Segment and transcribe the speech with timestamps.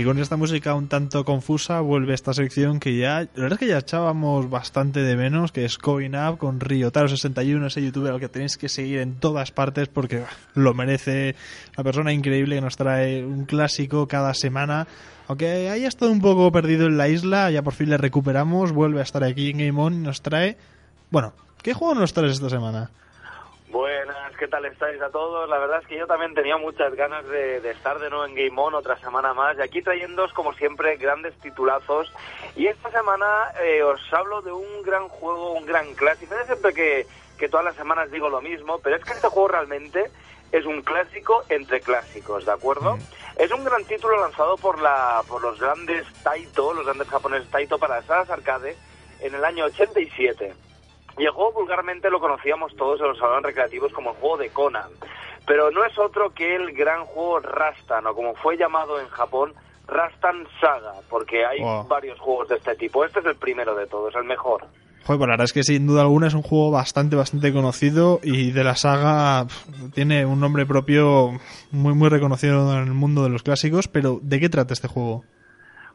[0.00, 3.58] Y con esta música un tanto confusa vuelve esta sección que ya, la verdad es
[3.58, 8.18] que ya echábamos bastante de menos, que es Coin Up con Ryotaro61, ese youtuber al
[8.18, 10.22] que tenéis que seguir en todas partes porque
[10.54, 11.34] lo merece,
[11.76, 14.86] una persona increíble que nos trae un clásico cada semana.
[15.28, 19.00] Aunque haya estado un poco perdido en la isla, ya por fin le recuperamos, vuelve
[19.00, 20.56] a estar aquí en Game On y nos trae...
[21.10, 22.90] Bueno, ¿qué juego nos traes esta semana?
[23.70, 25.48] Buenas, ¿qué tal estáis a todos?
[25.48, 28.60] La verdad es que yo también tenía muchas ganas de, estar de nuevo en Game
[28.60, 32.12] On otra semana más y aquí trayéndoos como siempre grandes titulazos
[32.56, 36.34] y esta semana eh, os hablo de un gran juego, un gran clásico.
[36.34, 37.06] Es siempre que,
[37.38, 40.10] que todas las semanas digo lo mismo, pero es que este juego realmente
[40.50, 42.98] es un clásico entre clásicos, ¿de acuerdo?
[43.36, 47.78] Es un gran título lanzado por, la, por los grandes Taito, los grandes japoneses Taito
[47.78, 48.76] para las salas arcade
[49.20, 50.69] en el año 87.
[51.28, 54.90] Juego vulgarmente lo conocíamos todos en los salones recreativos como el juego de Conan,
[55.46, 59.52] pero no es otro que el gran juego Rastan, o como fue llamado en Japón,
[59.86, 63.04] Rastan Saga, porque hay varios juegos de este tipo.
[63.04, 64.66] Este es el primero de todos, el mejor.
[65.04, 68.20] Joder, pues la verdad es que sin duda alguna es un juego bastante, bastante conocido
[68.22, 69.46] y de la saga
[69.94, 71.32] tiene un nombre propio
[71.70, 75.24] muy, muy reconocido en el mundo de los clásicos, pero ¿de qué trata este juego?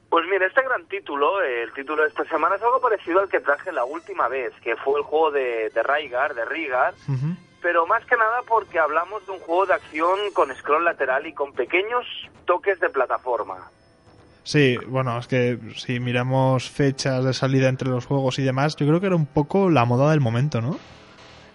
[0.10, 0.48] Pues mira,
[0.86, 4.54] título, el título de esta semana es algo parecido al que traje la última vez,
[4.62, 6.94] que fue el juego de, de Raigar, de Rigar,
[7.62, 11.34] pero más que nada porque hablamos de un juego de acción con scroll lateral y
[11.34, 12.06] con pequeños
[12.46, 13.70] toques de plataforma.
[14.44, 18.86] Sí, bueno, es que si miramos fechas de salida entre los juegos y demás, yo
[18.86, 20.78] creo que era un poco la moda del momento, ¿no?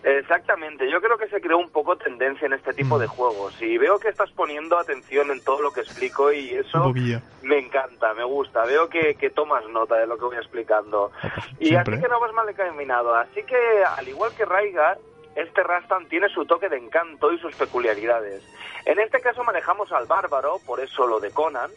[0.02, 3.10] Exactamente, yo creo que se creó un poco tendencia en este tipo de mm.
[3.10, 6.94] juegos y veo que estás poniendo atención en todo lo que explico y eso
[7.42, 11.12] me encanta, me gusta, veo que, tomas nota de lo que voy explicando.
[11.58, 14.98] Y así que no vas mal encaminado, así que al igual que Raigar,
[15.36, 18.42] este Rastan tiene su toque de encanto y sus peculiaridades.
[18.86, 21.70] En este caso manejamos al bárbaro, por eso lo de Conan,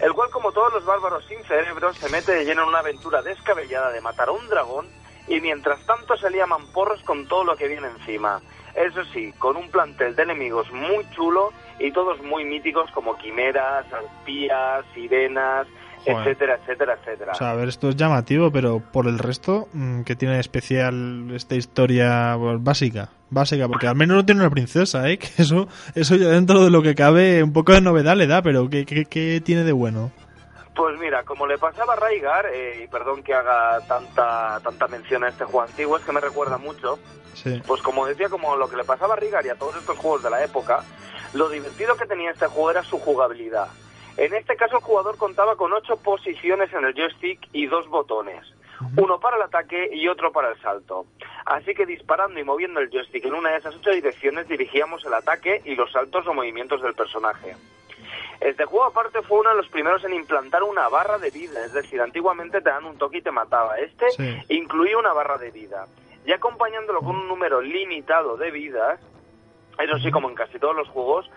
[0.00, 3.20] el cual como todos los bárbaros sin cerebro se mete de lleno en una aventura
[3.20, 7.56] descabellada de matar a un dragón y mientras tanto se lía porros con todo lo
[7.56, 8.40] que viene encima.
[8.74, 13.84] Eso sí, con un plantel de enemigos muy chulo y todos muy míticos como quimeras,
[13.92, 15.66] arpías, sirenas,
[16.04, 17.32] etcétera, etcétera, etcétera.
[17.32, 20.40] O sea, a ver, esto es llamativo, pero por el resto, mm, ¿qué tiene de
[20.40, 23.10] especial esta historia pues, básica?
[23.30, 25.18] Básica, porque al menos no tiene una princesa, ¿eh?
[25.18, 28.42] Que eso, eso ya dentro de lo que cabe un poco de novedad le da,
[28.42, 30.10] pero ¿qué, qué, qué tiene de bueno?
[31.02, 35.30] Mira, como le pasaba a Raigar, eh, y perdón que haga tanta tanta mención a
[35.30, 36.96] este juego antiguo, es que me recuerda mucho.
[37.66, 40.22] Pues como decía, como lo que le pasaba a Raigar y a todos estos juegos
[40.22, 40.84] de la época,
[41.32, 43.66] lo divertido que tenía este juego era su jugabilidad.
[44.16, 48.46] En este caso el jugador contaba con ocho posiciones en el joystick y dos botones,
[48.96, 51.06] uno para el ataque y otro para el salto.
[51.46, 55.14] Así que disparando y moviendo el joystick en una de esas ocho direcciones dirigíamos el
[55.14, 57.56] ataque y los saltos o movimientos del personaje.
[58.44, 61.72] Este juego aparte fue uno de los primeros en implantar una barra de vida, es
[61.72, 63.78] decir, antiguamente te dan un toque y te mataba.
[63.78, 64.06] Este
[64.48, 65.86] incluía una barra de vida.
[66.26, 69.00] Y acompañándolo con un número limitado de vidas,
[69.78, 71.30] eso sí, como en casi todos los juegos,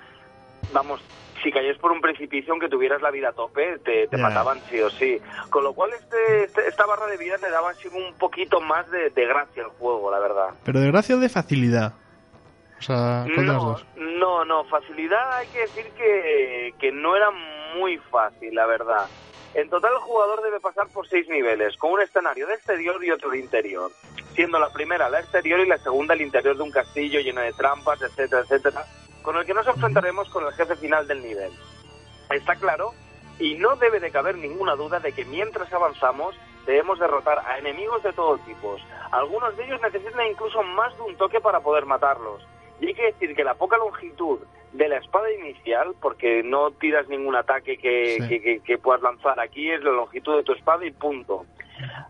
[0.74, 1.00] vamos,
[1.44, 4.90] si caías por un precipicio, aunque tuvieras la vida a tope, te, mataban sí o
[4.90, 5.20] sí.
[5.50, 8.90] Con lo cual, este, este, esta barra de vida le daba así un poquito más
[8.90, 10.50] de, de gracia al juego, la verdad.
[10.64, 11.94] Pero de gracia o de facilidad
[13.28, 17.32] no, No, no, facilidad hay que decir que, que no era
[17.76, 19.08] muy fácil, la verdad.
[19.54, 23.12] En total el jugador debe pasar por seis niveles, con un escenario de exterior y
[23.12, 23.90] otro de interior,
[24.34, 27.54] siendo la primera la exterior y la segunda el interior de un castillo lleno de
[27.54, 28.86] trampas, etcétera, etcétera,
[29.22, 31.52] con el que nos enfrentaremos con el jefe final del nivel.
[32.30, 32.92] Está claro,
[33.40, 38.02] y no debe de caber ninguna duda de que mientras avanzamos debemos derrotar a enemigos
[38.04, 38.76] de todo tipo.
[39.12, 42.46] Algunos de ellos necesitan incluso más de un toque para poder matarlos.
[42.80, 44.40] Y hay que decir que la poca longitud
[44.74, 49.82] de la espada inicial, porque no tiras ningún ataque que, que, puedas lanzar aquí, es
[49.84, 51.46] la longitud de tu espada y punto.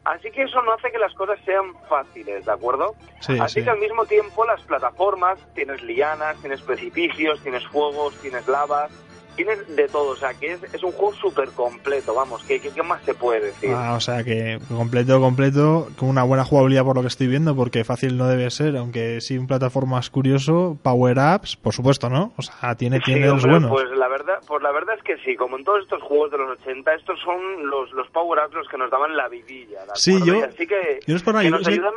[0.04, 2.96] Así que eso no hace que las cosas sean fáciles, ¿de acuerdo?
[3.40, 8.92] Así que al mismo tiempo las plataformas, tienes lianas, tienes precipicios, tienes fuegos, tienes lavas,
[9.36, 13.04] tienes de todo, o sea, que es, un juego súper completo, vamos, ¿qué, ¿qué, más
[13.04, 13.72] se puede decir?
[13.74, 17.56] Ah, o sea, que completo, completo, con una buena jugabilidad por lo que estoy viendo,
[17.56, 22.34] porque fácil no debe ser, aunque sí un plataforma es curioso, power-ups, por supuesto, ¿no?
[22.38, 23.72] O sea, tiene, tiene los buenos.
[23.72, 26.38] Pues la, verdad, pues la verdad es que sí, como en todos estos juegos de
[26.38, 30.44] los 80, estos son los, los power-ups los que nos daban la vidilla, Sí, yo,
[30.44, 31.94] así que, yo nos ayudan...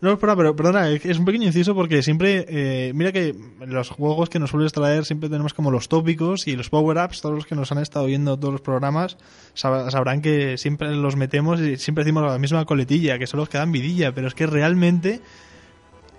[0.00, 3.34] No, espera, pero perdona, es un pequeño inciso porque siempre, eh, mira que
[3.66, 7.34] los juegos que nos sueles traer siempre tenemos como los tópicos y los power-ups, todos
[7.34, 9.16] los que nos han estado viendo todos los programas
[9.54, 13.58] sabrán que siempre los metemos y siempre decimos la misma coletilla, que son los que
[13.58, 15.20] dan vidilla, pero es que realmente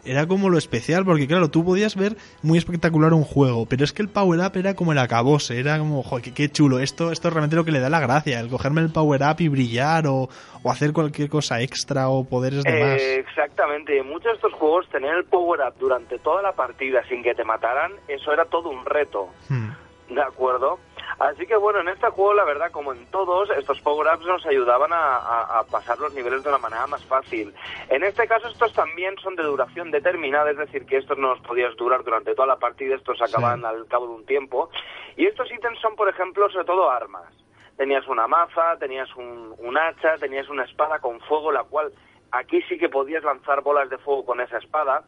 [0.06, 3.94] era como lo especial, porque claro, tú podías ver muy espectacular un juego, pero es
[3.94, 7.28] que el power up era como el acabose, era como, joder, qué, chulo, esto, esto
[7.28, 10.08] es realmente lo que le da la gracia, el cogerme el power up y brillar
[10.08, 10.30] o,
[10.66, 13.02] hacer cualquier cosa extra o poderes de más.
[13.02, 17.22] Eh, exactamente, muchos de estos juegos tener el power up durante toda la partida sin
[17.22, 19.30] que te mataran, eso era todo un reto.
[19.50, 19.72] Hmm.
[20.14, 20.80] ¿De acuerdo?
[21.20, 24.92] Así que bueno, en este juego, la verdad, como en todos, estos power-ups nos ayudaban
[24.94, 27.54] a, pasar los niveles de una manera más fácil.
[27.90, 31.40] En este caso, estos también son de duración determinada, es decir, que estos no los
[31.42, 34.70] podías durar durante toda la partida, estos acaban al cabo de un tiempo.
[35.18, 37.32] Y estos ítems son, por ejemplo, sobre todo armas.
[37.78, 41.92] Tenías una maza, tenías un, hacha, tenías una espada con fuego, la cual
[42.32, 45.04] aquí sí que podías lanzar bolas de fuego con esa espada.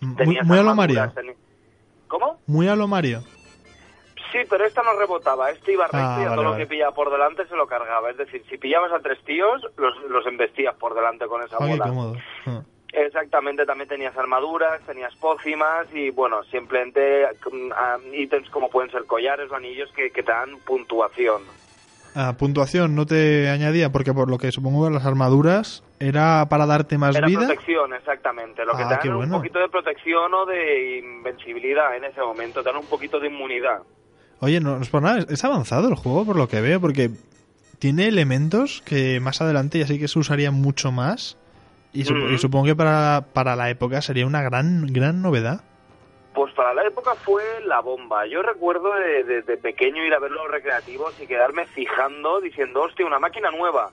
[0.00, 1.12] muy, muy a lo Mario.
[2.08, 2.40] ¿Cómo?
[2.46, 3.20] Muy a lo Mario.
[4.32, 5.50] Sí, pero esta no rebotaba.
[5.50, 8.10] Este iba recto y a ah, todo lo que pillaba por delante se lo cargaba.
[8.10, 11.92] Es decir, si pillabas a tres tíos, los, los embestías por delante con esa bola.
[12.46, 12.62] Ah.
[12.96, 19.50] Exactamente, también tenías armaduras, tenías pócimas y, bueno, simplemente mm, ítems como pueden ser collares
[19.50, 21.42] o anillos que, te dan puntuación.
[22.14, 26.96] Ah, puntuación no te añadía, porque por lo que supongo las armaduras era para darte
[26.96, 27.40] más era vida.
[27.40, 28.64] protección, exactamente.
[28.64, 32.70] Lo que te dan un poquito de protección o de invencibilidad en ese momento, te
[32.70, 33.82] dan un poquito de inmunidad.
[34.40, 37.10] Oye, no, es por nada, es avanzado el juego por lo que veo, porque
[37.78, 41.36] tiene elementos que más adelante ya sí que se usarían mucho más.
[41.92, 45.62] Y, supongo que para, para la época sería una gran, gran novedad.
[46.34, 48.26] Pues para la época fue la bomba.
[48.26, 53.06] Yo recuerdo desde de, pequeño ir a ver los recreativos y quedarme fijando, diciendo, hostia,
[53.06, 53.90] una máquina nueva.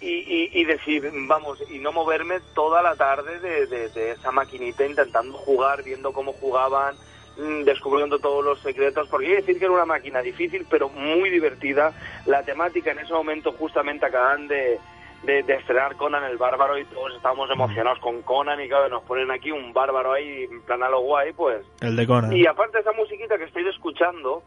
[0.00, 5.38] Y, y, decir, vamos, y no moverme toda la tarde de, de, esa maquinita intentando
[5.38, 6.96] jugar, viendo cómo jugaban,
[7.64, 11.30] descubriendo todos los secretos, porque hay que decir que era una máquina difícil, pero muy
[11.30, 11.92] divertida.
[12.26, 14.78] La temática en ese momento justamente acaban de,
[15.24, 19.30] de, estrenar Conan el Bárbaro y todos estábamos emocionados con Conan y claro, nos ponen
[19.30, 21.64] aquí un bárbaro ahí en plan a lo guay, pues...
[21.80, 22.32] El de Conan.
[22.32, 24.42] Y aparte esa musiquita que estoy escuchando,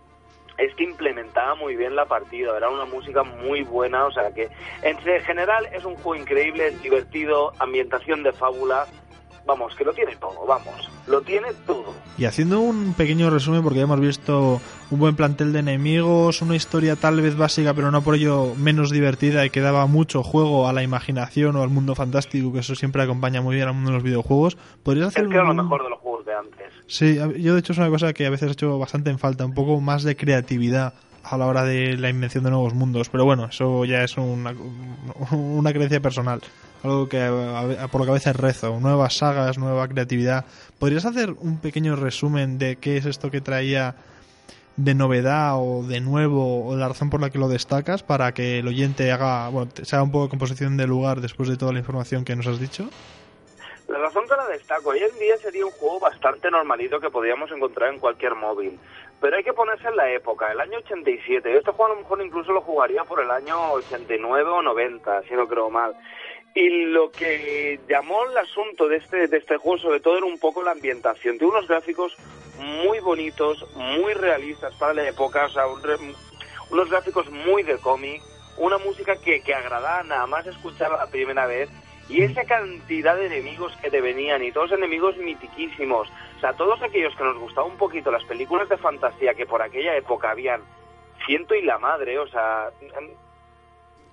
[0.58, 4.50] es que implementaba muy bien la partida, era una música muy buena, o sea que
[4.82, 8.88] en general es un juego increíble, divertido, ambientación de fábula,
[9.48, 11.96] vamos, que lo tiene todo, vamos, lo tiene todo.
[12.18, 14.62] Y haciendo un pequeño resumen, porque ya hemos visto
[14.92, 18.92] un buen plantel de enemigos, una historia tal vez básica, pero no por ello menos
[18.92, 22.76] divertida y que daba mucho juego a la imaginación o al mundo fantástico, que eso
[22.76, 24.58] siempre acompaña muy bien al mundo de los videojuegos.
[24.84, 26.74] ¿Podrías hacer es que era lo mejor de los juegos de antes.
[26.86, 29.46] Sí, yo de hecho es una cosa que a veces he hecho bastante en falta,
[29.46, 33.10] un poco más de creatividad a la hora de la invención de nuevos mundos.
[33.10, 34.54] Pero bueno, eso ya es una,
[35.32, 36.42] una creencia personal.
[36.84, 37.20] Algo que
[37.92, 38.80] por lo que a veces rezo.
[38.80, 40.46] Nuevas sagas, nueva creatividad.
[40.80, 43.96] ¿Podrías hacer un pequeño resumen de qué es esto que traía
[44.78, 48.60] de novedad o de nuevo o la razón por la que lo destacas para que
[48.60, 51.74] el oyente haga, bueno, se haga un poco de composición de lugar después de toda
[51.74, 52.88] la información que nos has dicho?
[53.88, 57.50] La razón que la destaco, hoy en día sería un juego bastante normalito que podríamos
[57.52, 58.78] encontrar en cualquier móvil,
[59.20, 61.58] pero hay que ponerse en la época, el año 87.
[61.58, 65.34] Este juego a lo mejor incluso lo jugaría por el año 89 o 90, si
[65.34, 65.96] no creo mal.
[66.60, 70.40] Y lo que llamó el asunto de este, de este juego sobre todo era un
[70.40, 71.38] poco la ambientación.
[71.38, 72.18] Tiene unos gráficos
[72.58, 78.24] muy bonitos, muy realistas para la época, o sea, unos gráficos muy de cómic,
[78.58, 81.70] una música que, que agradaba nada más escuchar la primera vez
[82.10, 86.82] y esa cantidad de enemigos que te venían, y todos enemigos mitiquísimos, o sea, todos
[86.82, 90.62] aquellos que nos gustaba un poquito las películas de fantasía que por aquella época habían
[91.28, 92.72] ciento y la madre, o sea,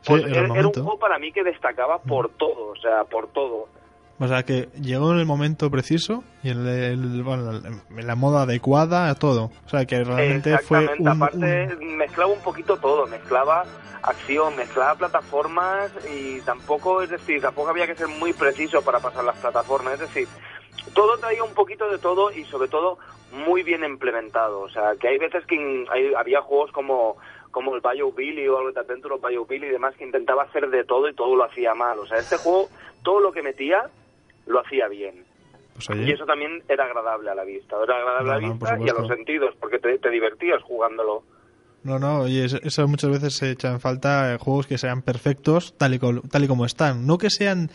[0.06, 3.68] pues era, un juego para mí que destacaba por todo, o sea, por todo.
[4.20, 7.24] O sea, que llegó en el momento preciso y en,
[8.06, 9.50] la moda adecuada a todo.
[9.66, 13.06] O sea, que realmente fue un, Aparte, mezclaba un poquito todo.
[13.08, 13.64] Mezclaba
[14.02, 19.24] acción, mezclaba plataformas y tampoco, es decir, tampoco había que ser muy preciso para pasar
[19.24, 19.94] las plataformas.
[19.94, 20.28] Es decir,
[20.94, 22.98] todo traía un poquito de todo y sobre todo
[23.32, 24.60] muy bien implementado.
[24.60, 27.16] O sea, que hay veces que había juegos como
[27.54, 30.68] como el Bio Billy o algo de Adventure Bio Billy y demás que intentaba hacer
[30.68, 32.00] de todo y todo lo hacía mal.
[32.00, 32.68] O sea, este juego,
[33.02, 33.88] todo lo que metía
[34.46, 35.24] lo hacía bien.
[35.74, 38.88] Pues y eso también era agradable a la vista, era agradable a la vista y
[38.88, 41.22] a los sentidos, porque te, divertías jugándolo.
[41.82, 45.94] No, no, oye, eso muchas veces se echa en falta juegos que sean perfectos tal
[45.94, 47.06] y, tal y como están.
[47.06, 47.70] No que sean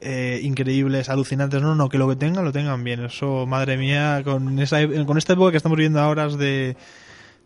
[0.00, 3.04] eh, increíbles, alucinantes, no, no, que lo que tengan lo tengan bien.
[3.04, 6.76] Eso, madre mía, con, esa, con esta época que estamos viendo ahora de,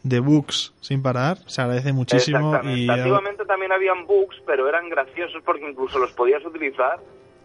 [0.02, 2.60] de bugs sin parar, se agradece muchísimo.
[2.64, 6.98] Y, Antiguamente también habían bugs, pero eran graciosos porque incluso los podías utilizar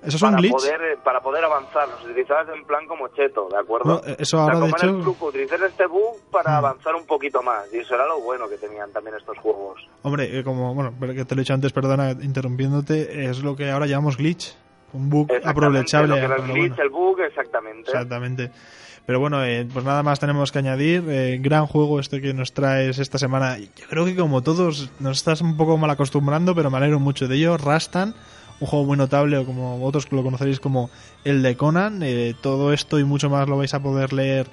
[0.03, 3.57] ¿Esos son para Poder, eh, para poder avanzar, los utilizabas en plan como cheto, ¿de
[3.57, 4.01] acuerdo?
[4.19, 4.85] Eso ahora, de hecho...
[4.85, 6.55] el truco, utilizar este bug para mm.
[6.55, 9.87] avanzar un poquito más, y eso era lo bueno que tenían también estos juegos.
[10.03, 13.71] Hombre, eh, como, bueno, que te lo he dicho antes, perdona, interrumpiéndote, es lo que
[13.71, 14.55] ahora llamamos glitch,
[14.93, 16.23] un bug aprovechable.
[16.23, 17.89] el bug, exactamente.
[17.89, 18.51] Exactamente.
[19.07, 21.01] Pero bueno, eh, pues nada más tenemos que añadir.
[21.07, 23.57] Eh, gran juego este que nos traes esta semana.
[23.57, 27.29] Yo creo que como todos nos estás un poco mal acostumbrando, pero me alegro mucho
[27.29, 27.55] de ello.
[27.55, 28.13] Rastan,
[28.59, 30.89] un juego muy notable, o como otros lo conoceréis como
[31.23, 32.03] el de Conan.
[32.03, 34.47] Eh, todo esto y mucho más lo vais a poder leer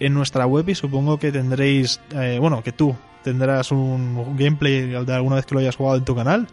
[0.00, 2.00] en nuestra web y supongo que tendréis,
[2.40, 6.16] bueno, que tú tendrás un gameplay de alguna vez que lo hayas jugado en tu
[6.16, 6.48] canal.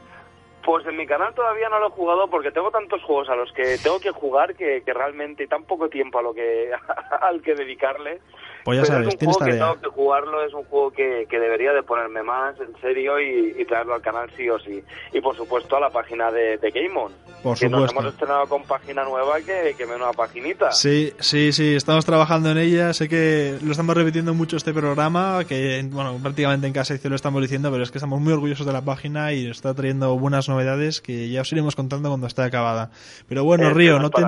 [0.67, 3.53] Pues en mi canal todavía no lo he jugado porque tengo tantos juegos a los
[3.53, 6.71] que tengo que jugar que, que realmente tan poco tiempo a lo que
[7.21, 8.19] al que dedicarle
[8.67, 11.39] pues ya sabes, es un juego que tengo que jugarlo, es un juego que, que
[11.39, 14.83] debería de ponerme más en serio y, traerlo al canal sí o sí.
[15.13, 17.13] Y por supuesto a la página de, de Game On.
[17.41, 20.73] Por que nos hemos estrenado con página nueva que, que una paginita.
[20.73, 22.91] Sí, sí, sí, estamos trabajando en ella.
[22.93, 27.15] Sé que lo estamos repitiendo mucho este programa, que bueno, prácticamente en casa y lo
[27.15, 30.49] estamos diciendo, pero es que estamos muy orgullosos de la página y está trayendo buenas
[30.49, 32.91] novedades que ya os iremos contando cuando esté acabada.
[33.29, 34.23] Pero bueno, Río, no te,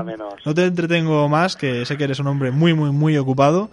[0.46, 3.70] no te entretengo más, que sé que eres un hombre muy, muy, muy ocupado.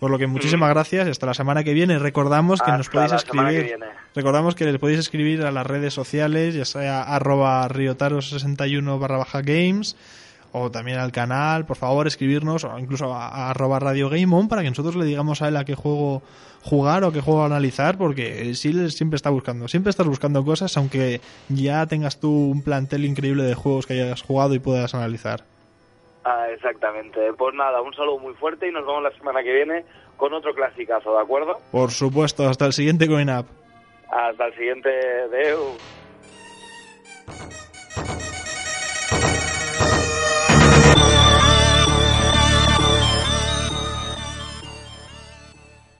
[0.00, 1.98] Por lo que muchísimas gracias hasta la semana que viene.
[1.98, 3.76] Recordamos que nos podéis escribir.
[4.14, 9.42] recordamos que les podéis escribir a las redes sociales, ya sea arroba riotaro61 barra baja
[9.42, 9.96] games
[10.52, 14.62] o también al canal, por favor escribirnos o incluso a, arroba radio game on para
[14.62, 16.22] que nosotros le digamos a él a qué juego
[16.62, 21.20] jugar o qué juego analizar porque sí siempre está buscando, siempre estás buscando cosas aunque
[21.50, 25.44] ya tengas tú un plantel increíble de juegos que hayas jugado y puedas analizar.
[26.24, 27.32] Ah, exactamente.
[27.36, 29.84] Pues nada, un saludo muy fuerte y nos vemos la semana que viene
[30.16, 31.58] con otro clasicazo, ¿de acuerdo?
[31.72, 34.90] Por supuesto, hasta el siguiente Coin Hasta el siguiente,
[35.30, 35.76] Deu.